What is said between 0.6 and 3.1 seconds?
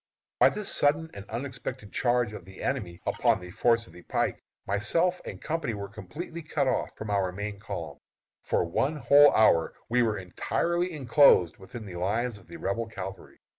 sudden and unexpected charge of the enemy